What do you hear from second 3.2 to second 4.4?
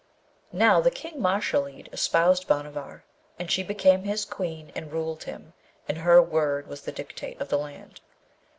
and she became his